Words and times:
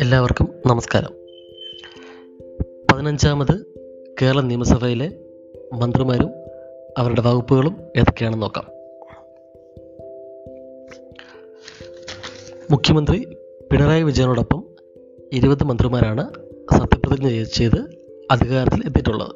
എല്ലാവർക്കും 0.00 0.54
നമസ്കാരം. 0.66 1.10
പതിനഞ്ചാമത് 2.92 3.66
കേരള 4.22 4.40
നിയമസഭയിലെ 4.40 5.12
മന്ത്രിമാരും 5.72 6.30
അവരുടെ 6.98 7.20
വകുപ്പുകളും 7.20 7.76
ഏതൊക്കെയാണെന്ന് 7.96 8.42
നോക്കാം. 8.42 8.64
മുഖ്യമന്ത്രി 12.70 13.24
പിണറായി 13.72 14.02
വിജയനോടൊപ്പം 14.02 14.64
ഇരുപത് 15.32 15.64
മന്ത്രിമാരാണ് 15.64 16.34
സത്യപ്രതിജ്ഞ 16.78 17.42
ചെയ്ത് 17.42 17.78
അധികാരത്തിൽ 18.30 18.82
എത്തിയിട്ടുള്ളത്. 18.86 19.34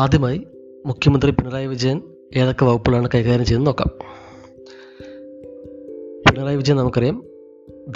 ആദ്യമായി 0.00 0.46
മുഖ്യമന്ത്രി 0.86 1.30
പിണറായി 1.30 1.66
വിജയൻ 1.66 2.15
ഏതൊക്കെ 2.34 2.64
വകുപ്പുകളാണ് 2.64 3.08
കൈകാര്യം 3.14 3.44
ചെയ്തെന്ന് 3.44 3.66
നോക്കാം. 3.66 3.90
പിണറായി 6.28 6.56
വിജയൻ 6.56 6.76
നമുക്കറിയാം 6.76 7.24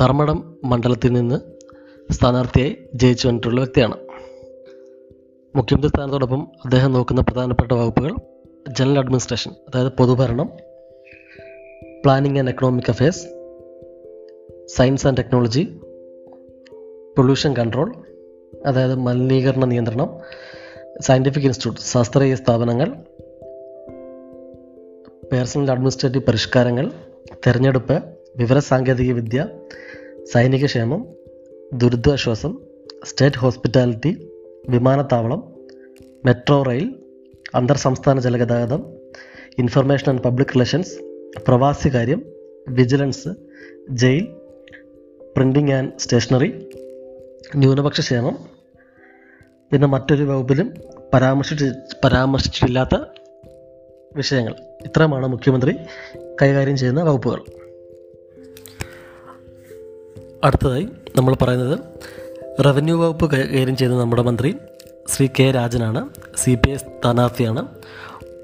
ധർമ്മടം 0.00 0.56
മണ്ഡലത്തിൽ 0.64 1.12
നിന്ന് 1.12 1.40
സ്ഥാനാർത്ഥിയായി 2.12 2.76
ജയിച്ചു 2.94 3.28
വന്നിട്ടുള്ള 3.28 3.60
വ്യക്തിയാണ്. 3.60 3.96
മുഖ്യമന്ത്രി 5.56 5.88
സ്ഥാനത്തോടൊപ്പം 5.88 6.48
അദ്ദേഹം 6.64 6.92
നോക്കുന്ന 6.92 7.20
പ്രധാനപ്പെട്ട 7.20 7.72
വകുപ്പുകൾ 7.72 8.14
ജനറൽ 8.68 8.98
അഡ്മിനിസ്ട്രേഷൻ 8.98 9.50
അതായത് 9.50 9.92
പൊതുഭരണം 9.92 10.52
planning 12.04 12.38
and 12.38 12.50
economic 12.50 12.90
affairs 12.90 13.26
science 14.66 15.06
and 15.06 15.18
technology 15.18 15.64
pollution 17.18 17.54
control 17.56 17.94
അതായത് 18.66 18.94
മലിനീകരണ 18.94 19.64
നിയന്ത്രണം 19.64 20.10
സയന്റിഫിക് 21.00 21.44
ഇൻസ്റ്റിറ്റ്യൂട്ട് 21.44 21.80
ശാസ്ത്രീയ 21.80 22.34
സ്ഥാപനങ്ങൾ 22.34 22.96
പേഴ്സണൽ 25.32 25.70
അഡ്മിനിസ്ട്രേറ്റീവ് 25.70 26.24
പരിഷ്കാരങ്ങൾ 26.24 26.90
തിരഞ്ഞെടുപ്പ് 27.46 27.96
വിവരസാങ്കേതികവിദ്യ 28.36 29.48
സൈനികക്ഷേമം 29.52 30.26
സൈനിക 30.26 30.66
ക്ഷേമം 30.66 31.06
ദുരിതാശ്വാസം 31.74 32.58
സ്റ്റേറ്റ് 33.04 33.38
ഹോസ്പിറ്റാലിറ്റി 33.38 34.28
വിമാനത്താവളം 34.68 35.54
മെട്രോ 36.24 36.62
റെയിൽ 36.62 36.94
അന്തർ 37.54 37.76
സംസ്ഥാന 37.76 38.20
ജലഗതാഗതം 38.20 38.86
ഇൻഫർമേഷൻ 39.58 40.08
ആൻഡ് 40.08 40.22
പബ്ലിക് 40.22 40.54
റിലേഷൻസ് 40.54 40.92
പ്രവാസി 41.46 41.88
കാര്യം 41.88 42.22
vigilance 42.68 43.28
jail 43.90 44.26
printing 45.36 45.72
and 45.72 45.92
stationery 45.98 46.68
ന്യൂനപക്ഷ 47.56 48.00
ക്ഷേമം 48.00 48.36
പിന്നെ 49.72 49.88
മറ്റൊരു 49.88 50.24
വകുപ്പിലും 50.24 50.74
പരാമർശിച്ച് 51.14 51.64
പരാമർശിച്ചിട്ടില്ലാത്ത 52.04 52.96
വിഷയങ്ങൾ. 54.16 54.54
ഇത്രയുമാണ് 54.84 55.26
മുഖ്യമന്ത്രി 55.26 55.74
കൈകാര്യം 56.42 56.76
ചെയ്യുന്ന 56.76 57.02
വകുപ്പുകൾ. 57.02 57.42
അടുത്തതായി 60.44 60.88
നമ്മൾ 61.16 61.36
പറയുന്നത് 61.42 61.78
റവന്യൂ 62.64 63.02
വകുപ്പ് 63.02 63.30
കൈകാര്യം 63.30 63.76
ചെയ്യുന്ന 63.76 64.00
നമ്മുടെ 64.00 64.22
മന്ത്രി 64.22 64.54
ശ്രീ 65.08 65.28
കെ 65.40 65.50
രാജനാണ്. 65.50 66.08
സി 66.36 66.54
പി 66.54 66.70
ഐ 66.70 66.76
സ്ഥാനാർത്ഥിയാണ്. 66.76 67.68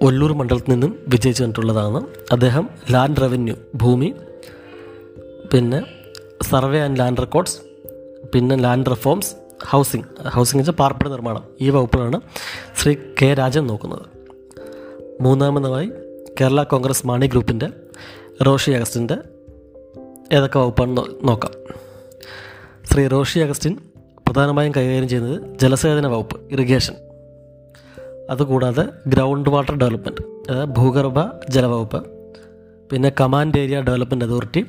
ഒല്ലൂർ 0.03 0.33
മണ്ഡലത്തിൽ 0.33 0.71
നിന്നും 0.71 1.05
വിജയിച്ചു 1.09 1.43
വന്നിട്ടുള്ളതാണ്. 1.43 2.07
അദ്ദേഹം 2.33 2.71
ലാൻഡ് 2.91 3.17
റവന്യൂ 3.17 3.57
ഭൂമി 3.75 4.15
പിന്നെ 5.55 5.83
സർവേ 6.43 6.81
ആൻഡ് 6.81 6.99
ലാൻഡ് 6.99 7.19
റെക്കോർഡ്സ് 7.19 7.59
പിന്നെ 8.35 8.57
ലാൻഡ് 8.57 8.91
റിഫോംസ് 8.91 9.37
ഹൗസിംഗ്. 9.67 10.29
ഹൗസിംഗ് 10.29 10.61
വെച്ചാൽ 10.61 10.75
പാർപ്പിട 10.75 11.09
നിർമ്മാണം. 11.09 11.45
ഈ 11.61 11.71
വകുപ്പുകളാണ് 11.71 12.21
ശ്രീ 12.77 12.97
കെ 13.23 13.35
രാജൻ 13.35 13.67
നോക്കുന്നത്. 13.67 14.16
മൂന്നാമതായി 15.21 15.91
കേരള 16.41 16.63
കോൺഗ്രസ് 16.63 17.07
മാണി 17.07 17.27
ഗ്രൂപ്പിന്റെ 17.27 17.69
റോഷി 18.43 18.71
അഗസ്റ്റിന്റെ 18.71 19.17
ഏതൊക്കെ 20.33 20.59
വകുപ്പാണെന്ന് 20.59 21.03
നോക്കാം. 21.29 21.53
ശ്രീ 22.85 23.07
റോഷി 23.07 23.39
അഗസ്റ്റിൻ 23.39 23.79
പ്രധാനമായും 24.27 24.73
കൈകാര്യം 24.77 25.09
ചെയ്യുന്നത് 25.09 25.59
ജലസേചന 25.59 26.07
വകുപ്പ് 26.07 26.53
ഇറിഗേഷൻ. 26.53 26.95
അതുകൂടാതെ 28.31 28.89
ഗ്രൗണ്ട് 29.07 29.51
വാട്ടർ 29.51 29.79
ഡെവലപ്മെന്റ് 29.79 30.53
അതായത് 30.53 30.69
ഭൂഗർഭ 30.69 31.21
ജലവകുപ്പ് 31.51 32.07
പിന്നെ 32.91 33.13
കമാൻഡ് 33.21 33.59
ഏരിയ 33.59 33.81
ഡെവലപ്മെന്റ് 33.81 34.25
അതോറിറ്റി 34.25 34.67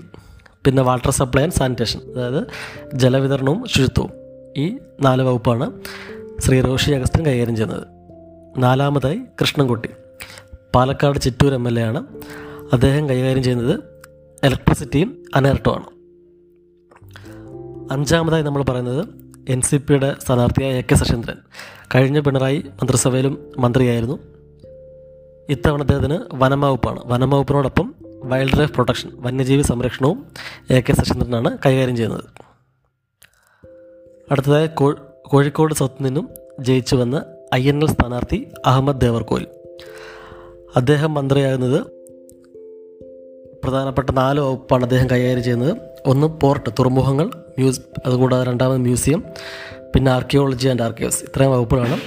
പിന്നെ 0.65 0.83
വാട്ടർ 0.83 1.11
സപ്ലൈ 1.11 1.43
ആൻഡ് 1.43 1.53
സാനിറ്റേഷൻ 1.53 1.99
അതായത് 1.99 2.47
ജലവിതരണവും 2.93 3.63
ശുചിത്വവും. 3.67 4.11
ഈ 4.57 4.77
നാല് 5.01 5.21
വകുപ്പാണ് 5.21 5.71
ശ്രീ 6.41 6.61
റോഷി 6.61 6.91
അഗസ്റ്റിൻ 6.91 7.25
കൈകാര്യം 7.25 7.55
ചെയ്യുന്നത്. 7.55 7.87
നാലാമതായി 8.57 9.19
Krishnankutty. 9.41 9.89
Palakkad 10.77 11.19
Chittur 11.19 11.53
M 11.53 11.67
L 11.67 11.79
A 11.79 11.83
ആണ്. 11.83 12.07
അദ്ദേഹം 12.73 13.09
കൈകാര്യം 13.09 13.43
ചെയ്യുന്നത് 13.43 13.79
ഇലക്ട്രിസിറ്റിയും 14.43 15.23
അനേർട്ടുമാണ്. 15.35 15.85
അഞ്ചാമതായി 17.91 18.43
നമ്മൾ 18.43 18.63
പറയുന്നത് 18.63 19.05
എൻ 19.49 19.61
സി 19.61 19.77
പിയുടെ 19.77 20.15
സ്ഥാനാർത്ഥിയായ 20.19 20.73
എ 20.73 20.81
കെ 20.81 20.95
ശശീന്ദ്രൻ. 20.95 21.35
കഴിഞ്ഞ 21.95 22.19
പിണറായി 22.19 22.57
മന്ത്രിസഭയിലും 22.57 23.51
മന്ത്രിയായിരുന്നു. 23.57 24.19
ഇത്തവണ 25.49 25.81
അദ്ദേഹത്തിന് 25.81 26.19
വനം 26.33 26.61
വകുപ്പാണ് 26.61 26.99
വനം 27.05 27.29
വകുപ്പിനോടൊപ്പം 27.29 27.95
വൈൽഡ് 28.23 28.59
ലൈഫ് 28.59 28.71
പ്രൊട്ടക്ഷൻ 28.71 29.09
വന്യജീവി 29.13 29.61
സംരക്ഷണവും 29.61 30.25
എ 30.69 30.81
കെ 30.81 30.93
ശശീന്ദ്രനാണ് 30.93 31.57
കൈകാര്യം 31.65 31.95
ചെയ്യുന്നത്. 31.95 32.23
അടുത്തതായി 34.31 34.69
കോഴിക്കോട് 35.25 35.73
സൗത്ത് 35.73 36.05
നിന്നും 36.05 36.29
ജയിച്ചു 36.59 36.95
വന്ന 36.95 37.25
ഐ 37.55 37.69
എൻ 37.69 37.83
എൽ 37.83 37.87
സ്ഥാനാർത്ഥി 37.87 38.47
അഹമ്മദ് 38.65 39.01
ദേവർകോയിൽ. 39.01 39.56
അദ്ദേഹം 40.75 41.13
മന്ത്രിയാകുന്നത് 41.13 41.85
പ്രധാനപ്പെട്ട 43.63 44.09
നാല് 44.11 44.39
വകുപ്പാണ് 44.39 44.83
അദ്ദേഹം 44.83 45.09
കൈകാര്യം 45.09 45.43
ചെയ്യുന്നത്. 45.43 45.77
ഒന്ന് 46.05 46.27
പോർട്ട് 46.27 46.69
തുറമുഖങ്ങൾ 46.79 47.25
മ്യൂസ് 47.25 47.81
അതുകൂടാതെ 48.05 48.43
രണ്ടാമത് 48.43 48.77
മ്യൂസിയം 48.77 49.23
പിന്നെ 49.95 50.11
ആർക്കിയോളജി 50.11 50.67
ആൻഡ് 50.67 50.81
ആർക്കിയോസ് 50.81 51.23
ഇത്രയും 51.23 51.51
വകുപ്പുകളാണ് 51.51 51.99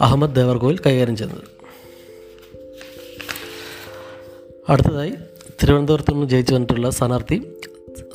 അഹമ്മദ് 0.00 0.36
ദേവർകോയിൽ 0.36 0.78
കൈകാര്യം 0.86 1.16
ചെയ്യുന്നത്. 1.16 1.44
അടുത്തതായി 4.68 5.12
തിരുവനന്തപുരത്ത് 5.62 6.12
നിന്ന് 6.12 6.26
ജയിച്ചു 6.26 6.54
വന്നിട്ടുള്ള 6.54 6.90
സ്ഥാനാർത്ഥി 6.90 7.52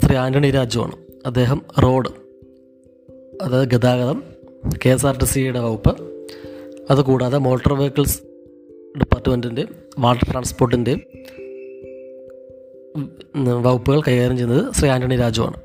ശ്രീ 0.05 0.15
ആന്റണി 0.15 0.51
രാജുവാണ്. 0.51 0.95
അദ്ദേഹം 1.25 1.61
റോഡ് 1.83 2.09
അതായത് 3.41 3.69
ഗതാഗതം 3.69 4.23
കെ 4.85 4.89
എസ് 4.89 5.05
ആർ 5.05 5.17
ടി 5.17 5.25
സിയുടെ 5.25 5.59
വകുപ്പ് 5.59 6.03
അതുകൂടാതെ 6.89 7.37
മോട്ടോർ 7.37 7.73
വെഹിക്കിൾസ് 7.73 8.21
ഡിപ്പാർട്ട്മെന്റിന്റെയും 8.99 9.82
വാട്ടർ 9.99 10.31
ട്രാൻസ്പോർട്ടിന്റെ 10.31 10.95
വകുപ്പുകൾ 13.37 14.01
കൈകാര്യം 14.01 14.37
ചെയ്യുന്നത് 14.37 14.73
ശ്രീ 14.73 14.89
ആന്റണി 14.89 15.15
രാജുവാണ് 15.17 15.55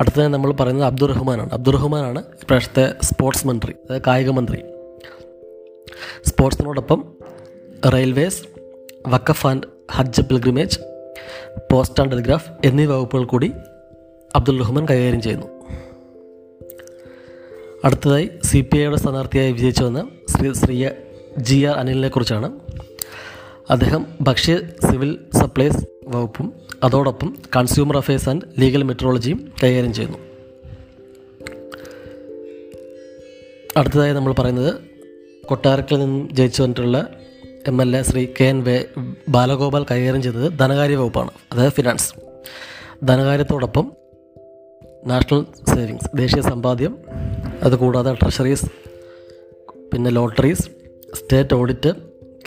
അടുത്തതായി 0.00 0.28
നമ്മൾ 0.28 0.52
പറയുന്നത് 0.52 0.86
അബ്ദുൾ 0.86 1.12
റഹ്മാനാണ് 1.12 1.50
അബ്ദുൾ 1.52 1.70
റഹ്മാനാണ് 1.70 2.18
ഇപ്രാവശ്യത്തെ 2.18 2.94
സ്പോർട്സ് 3.02 3.46
മന്ത്രി 3.46 3.72
അതായത് 3.72 4.02
കായിക 4.06 4.30
മന്ത്രി. 4.30 4.62
സ്പോർട്സിനോടൊപ്പം 6.26 7.14
railways 7.94 8.42
Waqf 9.06 9.46
and 9.46 9.62
Hajj 9.90 10.22
pilgrimage 10.22 10.78
post 11.72 12.00
and 12.00 12.12
telegraph 12.12 12.50
എന്നീ 12.64 12.84
വകുപ്പുകൾ 12.84 13.24
കൂടി 13.24 13.52
അബ്ദുൾ 14.36 14.60
റഹ്മാൻ 14.60 14.86
കൈകാര്യം 14.90 15.22
ചെയ്യുന്നു. 15.22 15.46
അടുത്തതായി 17.84 18.30
സി 18.44 18.60
പി 18.60 18.78
ഐയുടെ 18.78 18.96
സ്ഥാനാർത്ഥിയായി 18.96 19.52
വിജയിച്ചു 19.52 19.84
വന്ന 19.84 20.08
ശ്രീ 20.28 20.52
ശ്രീ 20.52 20.88
ജി 21.38 21.64
ആർ 21.64 21.76
അനിലിനെ 21.76 22.08
കുറിച്ചാണ്. 22.08 22.52
അദ്ദേഹം 23.70 24.06
ഭക്ഷ്യ 24.20 24.60
സിവിൽ 24.90 25.18
സപ്ലൈസ് 25.38 25.80
വകുപ്പും 26.08 26.46
അതോടൊപ്പം 26.84 27.36
കൺസ്യൂമർ 27.56 27.96
അഫയേഴ്സ് 27.96 28.28
ആൻഡ് 28.28 28.42
ലീഗൽ 28.58 28.82
മെട്രോളജിയും 28.82 29.52
കൈകാര്യം 29.64 29.92
ചെയ്യുന്നു. 29.92 30.18
അടുത്തതായി 33.76 34.12
നമ്മൾ 34.12 34.32
പറയുന്നത് 34.32 34.72
കൊട്ടാരക്കൽ 35.44 35.98
നിന്നും 35.98 36.28
ജയിച്ചു 36.32 36.62
വന്നിട്ടുള്ള 36.62 36.98
M 37.66 37.82
L 37.82 37.96
A 37.96 38.02
Shri 38.02 38.26
K 38.40 38.44
N 38.44 38.62
വേ 38.62 38.84
ബാലഗോപാൽ 39.28 39.86
കൈകാര്യം 39.90 40.22
ചെയ്തത് 40.22 40.58
ധനകാര്യ 40.58 40.96
വകുപ്പാണ് 40.96 41.30
അതായത് 41.52 41.72
ഫിനാൻസ് 41.72 42.08
ധനകാര്യത്തോടൊപ്പം 43.04 43.92
നാഷണൽ 45.06 45.46
സേവിങ്സ് 45.68 46.16
ദേശീയ 46.16 46.40
സമ്പാദ്യം 46.42 46.98
അതുകൂടാതെ 47.62 48.14
ട്രഷറീസ് 48.14 48.66
പിന്നെ 49.92 50.10
lotteries 50.10 50.66
state 51.14 51.54
audit 51.54 51.90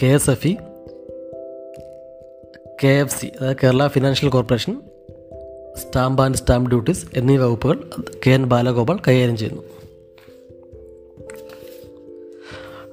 K 0.02 0.08
S 0.08 0.30
F 0.30 0.48
E 0.48 0.54
K 2.84 2.88
F 2.88 3.22
C 3.22 3.26
അതായത് 3.26 3.58
Kerala 3.64 3.88
financial 3.88 4.30
corporation 4.30 4.82
stamp 5.76 6.24
and 6.24 6.36
stamp 6.36 6.70
duties 6.70 7.06
എന്നീ 7.16 7.38
വകുപ്പുകൾ 7.38 7.90
കെ 8.28 8.30
എൻ 8.30 8.46
ബാലഗോപാൽ 8.46 8.98
കൈകാര്യം 9.08 9.38
ചെയ്യുന്നു. 9.38 9.64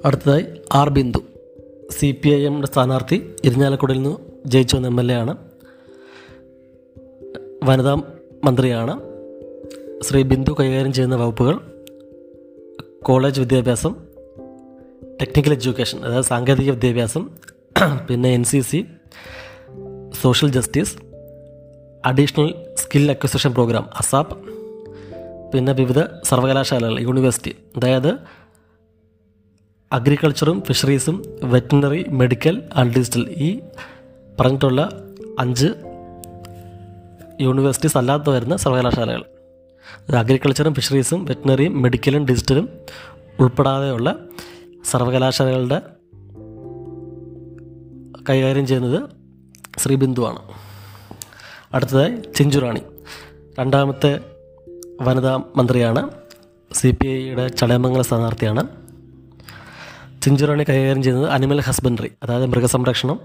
അടുത്തതായി 0.04 0.44
R 0.72 0.90
Bindu 0.90 1.22
C 1.98 2.20
P 2.24 2.28
I 2.28 2.44
എമ്മിന്റെ 2.44 2.68
സ്ഥാനാർത്ഥി 2.68 3.34
ഇരിഞ്ഞാലക്കുടയിൽ 3.44 4.02
നിന്ന് 4.02 4.16
ജയിച്ചു 4.46 4.76
വന്ന 4.76 4.86
എം 4.86 5.00
എൽ 5.00 5.12
എ 5.12 5.14
ആണ്. 5.14 5.36
വനിതാ 7.64 8.02
മന്ത്രിയാണ്. 8.44 9.00
ശ്രീ 10.02 10.22
ബിന്ദു 10.22 10.56
കൈകാര്യം 10.60 10.92
ചെയ്യുന്ന 10.92 11.16
വകുപ്പുകൾ 11.16 11.58
കോളേജ് 13.02 13.40
വിദ്യാഭ്യാസം 13.40 13.94
ടെക്നിക്കൽ 15.20 15.52
എഡ്യൂക്കേഷൻ 15.52 15.98
അതായത് 16.04 16.24
സാങ്കേതിക 16.24 16.70
വിദ്യാഭ്യാസം 16.70 17.30
പിന്നെ 18.08 18.28
N 18.28 18.44
C 18.44 18.60
C 18.60 18.84
social 20.24 20.52
justice 20.52 20.96
additional 22.06 22.54
skill 22.76 23.10
acquisition 23.10 23.52
programme 23.52 23.90
ASAP 23.96 24.38
പിന്നെ 25.52 25.72
വിവിധ 25.72 26.00
സർവകലാശാലകൾ 26.24 27.00
യൂണിവേഴ്സിറ്റി. 27.00 27.56
അതായത് 27.76 28.16
അഗ്രികൾച്ചറും 29.92 30.62
ഫിഷറീസും 30.66 31.22
വെറ്റിനറി 31.42 32.06
മെഡിക്കൽ 32.08 32.62
ആൻഡ് 32.74 32.94
ഡിജിറ്റൽ. 32.94 33.30
ഈ 33.30 33.60
പറഞ്ഞിട്ടുള്ള 34.40 34.90
അഞ്ച് 35.38 35.66
യൂണിവേഴ്സിറ്റീസ് 37.40 37.98
അല്ലാത്ത 37.98 38.30
വരുന്ന 38.30 38.56
സർവകലാശാലകൾ. 38.56 39.24
അഗ്രികൾച്ചറും 40.16 40.74
ഫിഷറീസും 40.74 41.24
വെറ്റിനറിയും 41.24 41.82
മെഡിക്കലും 41.82 42.26
ഡിജിറ്റലും 42.26 42.68
ഉൾപ്പെടാതെയുള്ള 43.40 44.18
സർവകലാശാലകളുടെ 44.84 45.82
കൈകാര്യം 48.28 48.66
ചെയ്യുന്നത് 48.66 49.23
ശ്രീ 49.78 49.94
ബിന്ദുവാണ് 49.94 50.38
അടുത്തതായി 51.74 52.32
ചിഞ്ചുറാണി. 52.36 52.82
രണ്ടാമത്തെ 53.58 54.20
വനിതാ 55.00 55.42
മന്ത്രിയാണ്. 55.56 56.10
സി 56.72 56.90
പി 56.90 57.06
ഐയുടെ 57.06 57.48
ചടയമംഗല 57.48 58.02
സ്ഥാനാർത്ഥിയാണ്. 58.02 58.68
ചിഞ്ചുറാണി 60.22 60.64
കൈകാര്യം 60.68 61.02
ചെയ്യുന്നത് 61.02 61.30
അനിമൽ 61.30 61.60
ഹസ്ബൻഡറി 61.60 62.12
അതായത് 62.22 62.46
മൃഗസംരക്ഷണം. 62.46 63.20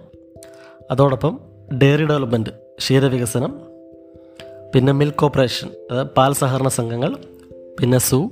അതോടൊപ്പം 0.92 1.40
ഡെയറി 1.74 2.06
ഡെവലപ്മെന്റ് 2.06 2.50
ക്ഷീരവികസനം 2.50 3.60
പിന്നെ 4.76 4.94
മിൽക്ക് 4.94 5.18
കോർപ്പറേഷൻ 5.18 5.70
അതായത് 5.92 6.08
പാൽ 6.08 6.34
സഹകരണ 6.34 6.68
സംഘങ്ങൾ 6.68 7.16
പിന്നെ 7.80 7.98
സൂ 7.98 8.30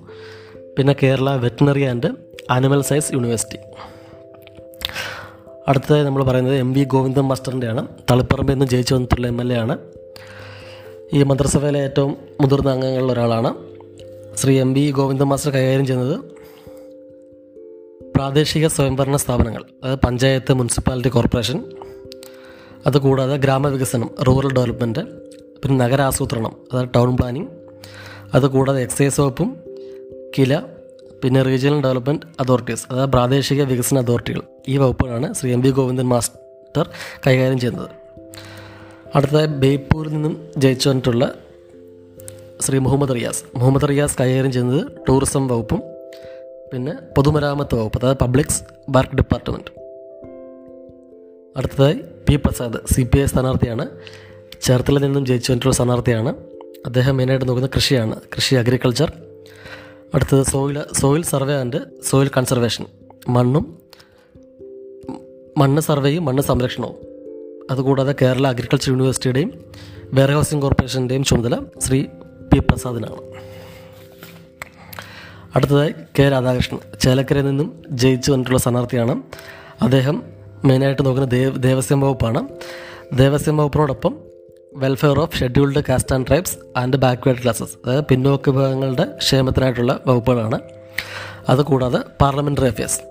പിന്നെ 0.77 0.95
Kerala 1.03 1.35
veterinary 1.35 1.81
and 1.81 2.09
animal 2.51 2.81
science 2.81 3.13
university. 3.13 3.57
അടുത്തതായി 5.67 6.03
നമ്മൾ 6.03 6.23
പറയുന്നത് 6.23 6.55
എം 6.55 6.73
വി 6.73 6.83
ഗോവിന്ദൻ 6.83 7.21
മാസ്റ്ററിന്റെയാണ് 7.21 7.87
തളിപ്പറമ്പിൽ 8.11 8.53
നിന്ന് 8.53 8.65
ജയിച്ചു 8.65 8.93
വന്നിട്ടുള്ള 8.95 9.27
എം 9.27 9.41
എൽ 9.41 9.53
എ 9.53 9.57
ആണ് 9.57 9.77
ഈ 11.13 11.23
മന്ത്രിസഭയിലെ 11.23 11.79
ഏറ്റവും 11.79 12.17
മുതിർന്ന 12.41 12.69
അംഗങ്ങളിൽ 12.69 13.11
ഒരാളാണ് 13.11 13.53
Shri 14.35 14.59
M 14.59 14.73
V 14.73 14.91
Govindan 14.91 15.25
master 15.25 15.51
കൈകാര്യം 15.51 15.85
ചെയ്യുന്നത് 15.85 16.15
പ്രാദേശിക 18.15 18.67
സ്വയംഭരണ 18.67 19.15
സ്ഥാപനങ്ങൾ 19.15 19.63
അതായത് 19.83 19.99
പഞ്ചായത്ത് 20.05 20.53
മുനിസിപ്പാലിറ്റി 20.53 21.09
കോർപ്പറേഷൻ 21.09 21.63
അതുകൂടാതെ 22.85 23.35
ഗ്രാമവികസനം 23.35 24.09
റൂറൽ 24.27 24.53
ഡെവലപ്മെന്റ് 24.53 24.99
പിന്നെ 25.63 25.85
നഗരാസൂത്രണം 25.85 26.53
അതായത് 26.73 26.89
ടൗൺ 26.95 27.17
പ്ലാനിങ് 27.17 27.47
അതുകൂടാതെ 28.33 28.81
എക്സൈസ് 28.81 29.21
വകുപ്പും 29.21 29.57
കില 30.37 30.61
പിന്നെ 31.23 31.41
റീജിയണൽ 31.41 31.81
ഡെവലപ്മെന്റ് 31.81 32.25
അതോറിറ്റീസ് 32.39 32.87
അതായത് 32.91 33.09
പ്രാദേശിക 33.09 33.63
വികസന 33.63 33.97
അതോറിറ്റികൾ 33.97 34.41
ഈ 34.67 34.77
വകുപ്പുകളാണ് 34.77 35.33
Shri 35.33 35.51
M 35.51 35.61
V 35.61 35.69
Govindan 35.69 36.05
master 36.05 36.89
കൈകാര്യം 37.27 37.59
ചെയ്യുന്നത്. 37.59 37.89
അടുത്തതായി 39.15 39.45
ബേപ്പൂരിൽ 39.45 40.09
നിന്നും 40.09 40.47
ജയിച്ചു 40.57 40.89
വന്നിട്ടുള്ള 40.89 41.33
ശ്രീ 42.61 42.77
മുഹമ്മദ് 42.77 43.15
റിയാസ്. 43.15 43.43
മുഹമ്മദ് 43.55 43.89
റിയാസ് 43.89 44.17
കൈകാര്യം 44.19 44.51
ചെയ്യുന്നത് 44.51 44.91
ടൂറിസം 45.09 45.47
വകുപ്പും 45.47 45.83
പിന്നെ 46.73 46.93
പൊതുമരാമത്ത് 47.17 47.75
വകുപ്പ് 47.75 47.99
അതായത് 47.99 48.17
പബ്ലിക്സ് 48.17 48.63
വർക്ക് 48.89 49.15
ഡിപ്പാർട്ട്മെന്റ് 49.15 49.71
അടുത്തതായി 51.57 52.01
P 52.29 52.35
Prasad 52.35 52.93
C 52.93 53.01
P 53.01 53.19
I 53.19 53.25
സ്ഥാനാർത്ഥിയാണ്. 53.25 53.87
ചേർത്തലയിൽ 54.61 55.01
നിന്നും 55.01 55.25
ജയിച്ചു 55.25 55.51
വന്നിട്ടുള്ള 55.51 55.75
സ്ഥാനാർത്ഥിയാണ്. 55.75 56.35
അദ്ദേഹം 56.85 57.17
മെയിനായിട്ട് 57.17 57.47
നോക്കുന്നത് 57.47 57.71
കൃഷിയാണ്. 57.75 58.21
കൃഷി 58.35 58.55
അഗ്രികൾച്ചർ 58.55 59.11
അടുത്തത് 60.13 60.45
soil 60.45 60.81
soil 60.93 61.23
survey 61.23 61.53
and 61.53 61.79
soil 62.09 62.31
conservation 62.37 62.85
മണ്ണും 63.29 63.77
മണ്ണ് 65.57 65.81
സർവേയും 65.81 66.25
മണ്ണ് 66.25 66.43
സംരക്ഷണവും. 66.43 66.95
അതുകൂടാതെ 67.71 68.15
കേരള 68.21 68.47
അഗ്രികൾച്ചർ 68.47 68.89
യൂണിവേഴ്സിറ്റിയുടെയും 68.89 69.51
വെയർ 70.13 70.31
ഹൗസിംഗ് 70.31 70.61
കോർപ്പറേഷന്റെയും 70.63 71.23
ചുമതല 71.23 71.59
ശ്രീ 71.79 72.05
പി 72.53 72.59
പ്രസാദിനാണ്. 72.59 73.21
അടുത്തതായി 75.55 75.93
കെ 76.19 76.29
രാധാകൃഷ്ണൻ. 76.29 76.79
ചേലക്കരയിൽ 77.01 77.45
നിന്നും 77.45 77.83
ജയിച്ചു 77.89 78.31
വന്നിട്ടുള്ള 78.31 78.59
സ്ഥാനാർത്ഥിയാണ് 78.59 79.21
അദ്ദേഹം. 79.81 80.23
മെയിനായിട്ട് 80.65 81.05
നോക്കുന്ന 81.05 81.27
ദേവ 81.27 81.57
ദേവസ്വം 81.57 82.01
വകുപ്പാണ്. 82.01 82.47
Devaswom 83.13 83.57
വകുപ്പിനോടൊപ്പം 83.57 84.26
welfare 84.75 85.19
of 85.19 85.39
scheduled 85.39 85.83
caste 85.89 86.15
and 86.15 86.27
tribes 86.27 86.57
and 86.77 86.97
backward 86.97 87.43
classes 87.43 87.77
അതായത് 87.85 88.03
പിന്നോക്ക 88.05 88.49
വിഭാഗങ്ങളുടെ 88.49 89.17
ക്ഷേമത്തിനായിട്ടുള്ള 89.17 89.99
വകുപ്പുകളാണ്. 90.07 90.59
അതുകൂടാതെ 91.49 91.99
പാർലമെന്ററി 92.21 92.67
അഫയേഴ്സ് 92.67 93.01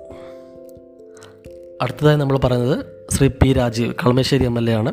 അടുത്തതായി 1.83 2.17
നമ്മൾ 2.17 2.39
പറയുന്നത് 2.39 2.87
Shri 3.11 3.29
P 3.29 3.53
Rajeev 3.53 3.95
Kalamassery 3.95 4.45
M 4.45 4.59
L 4.59 4.71
A 4.71 4.75
ആണ്. 4.75 4.89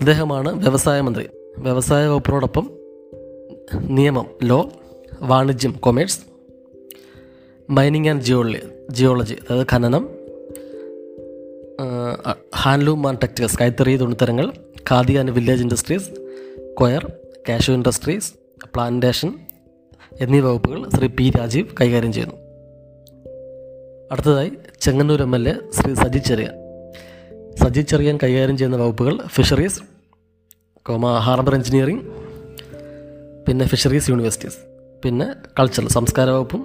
അദ്ദേഹമാണ് 0.00 0.54
വ്യവസായ 0.54 1.00
മന്ത്രി. 1.00 1.28
വ്യവസായ 1.58 2.06
വകുപ്പിനോടൊപ്പം 2.06 2.70
നിയമം 3.74 4.26
ലോ 4.44 4.70
വാണിജ്യം 5.20 5.72
commerce 5.72 6.20
mining 7.70 8.08
and 8.08 8.22
geology 8.22 8.58
geology 8.90 9.34
അതായത് 9.34 9.66
ഖനനം 9.72 10.08
ഹാൻഡ്ലൂം 12.54 13.06
ആൻഡ് 13.08 13.18
ടെക്സ്റ്റൈൽസ് 13.22 13.58
കൈത്തറി 13.58 13.96
തുണിത്തരങ്ങൾ 13.96 14.52
khadi 14.90 15.14
and 15.14 15.30
village 15.30 15.62
industries 15.62 16.10
coir 16.74 17.12
cashew 17.48 17.74
industries 17.74 18.32
plantation 18.74 19.32
എന്നീ 20.20 20.40
വകുപ്പുകൾ 20.40 20.88
ശ്രീ 20.88 21.08
പി 21.08 21.32
രാജീവ് 21.38 21.66
കൈകാര്യം 21.80 22.12
ചെയ്യുന്നു. 22.12 22.36
അടുത്തതായി 24.12 24.52
Chengannur 24.80 25.22
M 25.22 25.36
L 25.36 25.48
A 25.48 25.54
Shri 25.78 25.94
Saji 25.94 26.18
Cheriyan. 26.18 26.54
Saji 27.62 27.80
Cheriyan 27.80 28.18
കൈകാര്യം 28.22 28.56
ചെയ്യുന്ന 28.56 28.76
വകുപ്പുകൾ 28.76 29.18
ഫിഷറീസ് 29.26 29.80
കോമ 30.82 31.18
ഹാർബർ 31.18 31.54
എഞ്ചിനീയറിംഗ് 31.54 32.02
പിന്നെ 33.48 33.66
ഫിഷറീസ് 33.66 34.10
യൂണിവേഴ്സിറ്റീസ്. 34.10 34.58
പിന്നെ 35.04 35.26
കൾച്ചർ 35.58 35.88
സംസ്കാര 35.88 36.30
വകുപ്പും 36.30 36.62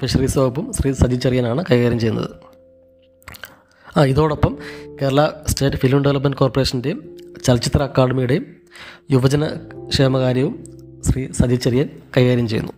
ഫിഷറീസ് 0.00 0.38
വകുപ്പും 0.38 0.72
ശ്രീ 0.72 0.92
സജി 0.92 1.14
ചെറിയനാണ് 1.14 1.64
കൈകാര്യം 1.70 2.00
ചെയ്യുന്നത്. 2.00 2.30
ആ 3.96 4.04
ഇതോടൊപ്പം 4.04 4.58
കേരള 5.02 5.30
സ്റ്റേറ്റ് 5.48 5.76
ഫിലിം 5.76 6.02
ഡെവലപ്മെന്റ് 6.02 6.36
കോർപ്പറേഷന്റെയും 6.36 7.16
ചലച്ചിത്ര 7.44 7.82
അക്കാദമിയുടെയും 7.82 8.46
യുവജന 9.10 9.46
ക്ഷേമകാര്യവും 9.88 10.64
ശ്രീ 11.04 11.32
സജി 11.32 11.54
ചെറിയൻ 11.54 11.88
കൈകാര്യം 12.16 12.48
ചെയ്യുന്നു. 12.48 12.72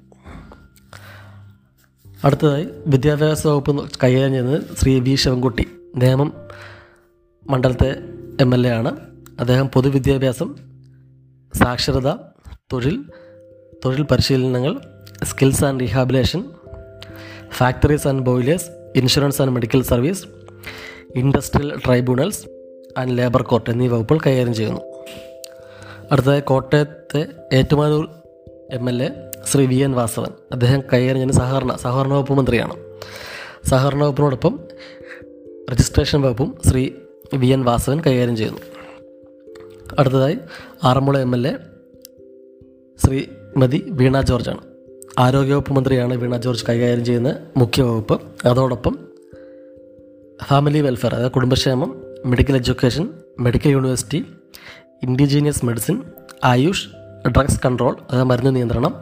അടുത്തതായി 2.24 2.68
വിദ്യാഭ്യാസ 2.86 3.46
വകുപ്പ് 3.46 3.90
കൈകാര്യം 4.04 4.30
ചെയ്യുന്നത് 4.30 4.76
ശ്രീ 4.76 5.00
വി 5.00 5.14
ശിവൻകുട്ടി 5.14 5.66
നേമം 5.96 6.32
മണ്ഡലത്തെ 7.50 7.96
എം 8.40 8.54
എൽ 8.54 8.66
എ 8.66 8.70
ആണ്. 8.70 8.92
അദ്ദേഹം 9.40 9.68
പൊതുവിദ്യാഭ്യാസം 9.68 10.56
സാക്ഷരത 11.54 12.10
തൊഴിൽ 12.72 13.04
തൊഴിൽ 13.84 14.02
പരിശീലനങ്ങൾ 14.02 14.80
skills 15.24 15.64
and 15.64 15.80
rehabilitation 15.80 16.44
factories 17.50 18.08
and 18.08 18.22
boilers 18.22 18.66
insurance 18.96 19.42
and 19.42 19.52
medical 19.52 19.82
service 19.82 20.24
industrial 21.14 21.72
tribunals 21.86 22.46
and 22.98 23.18
labour 23.18 23.42
court 23.42 23.70
എന്നീ 23.70 23.88
വകുപ്പുകൾ 23.88 24.20
കൈകാര്യം 24.26 24.54
ചെയ്യുന്നു. 24.54 24.80
അടുത്തതായി 26.12 26.40
കോട്ടയത്തെ 26.40 27.26
Ettumanoor 27.52 28.08
M 28.72 28.88
L 28.88 29.02
A 29.02 29.08
Shri 29.52 29.66
V 29.66 29.74
N 29.74 29.92
Vasavan. 29.92 30.28
അദ്ദേഹം 30.52 30.80
കൈകാര്യം 30.80 31.14
ചെയ്യുന്ന 31.14 31.32
സഹകരണ 31.32 31.76
സഹകരണ 31.76 32.12
വകുപ്പ് 32.12 32.32
മന്ത്രിയാണ്. 32.32 32.74
സഹകരണ 33.64 34.02
വകുപ്പിനോടൊപ്പം 34.02 34.60
രജിസ്ട്രേഷൻ 35.72 36.22
വകുപ്പും 36.22 36.58
ശ്രീ 36.66 36.90
വി 37.34 37.46
എൻ 37.46 37.64
വാസവൻ 37.64 38.00
കൈകാര്യം 38.00 38.36
ചെയ്യുന്നു. 38.36 38.60
അടുത്തതായി 39.98 40.38
Aranmula 40.84 41.18
M 41.18 41.34
L 41.34 41.48
A 41.48 41.56
Shrimati 43.06 43.84
Veena 43.86 44.20
ജോർജാണ്. 44.20 44.58
ആരോഗ്യവകുപ്പ് 45.18 45.72
മന്ത്രിയാണ് 45.72 46.14
വീണ 46.14 46.36
ജോർജ് 46.36 46.64
കൈകാര്യം 46.68 47.04
ചെയ്യുന്ന 47.04 47.36
മുഖ്യ 47.56 47.82
വകുപ്പ്. 47.82 48.20
അതോടൊപ്പം 48.44 49.03
ഫാമിലി 50.46 50.80
വെൽഫെയർ 50.80 51.14
അതായത് 51.14 51.32
കുടുംബക്ഷേമം 51.32 52.02
medical 52.24 52.56
education 52.56 53.08
medical 53.40 53.68
university 53.68 54.24
indigenous 55.02 55.64
medicine 55.64 56.02
AYUSH 56.44 56.88
drugs 57.28 57.60
control 57.64 57.96
അതായത് 58.10 58.26
മരുന്ന് 58.26 58.56
നിയന്ത്രണം 58.56 58.94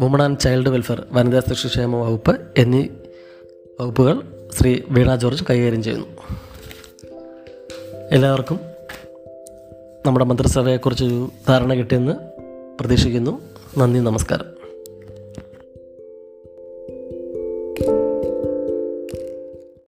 വുമൺ 0.00 0.22
ആൻഡ് 0.22 0.38
ചൈൽഡ് 0.38 0.68
വെൽഫെയർ 0.68 1.06
വനിതാ 1.12 1.42
ശിശുക്ഷേമ 1.48 1.96
വകുപ്പ് 1.96 2.40
എന്നീ 2.58 2.86
വകുപ്പുകൾ 3.80 4.22
ശ്രീ 4.58 4.80
വീണ 4.90 5.16
ജോർജ് 5.16 5.44
കൈകാര്യം 5.50 5.82
ചെയ്യുന്നു. 5.82 6.06
എല്ലാവർക്കും 8.10 8.60
നമ്മുടെ 10.06 10.24
മന്ത്രിസഭയെക്കുറിച്ചൊരു 10.24 11.30
ധാരണ 11.48 11.74
കിട്ടിയെന്ന് 11.74 12.12
പ്രതീക്ഷിക്കുന്നു. 12.80 13.40
നന്ദി 13.78 14.00
നമസ്കാരം. 14.00 14.57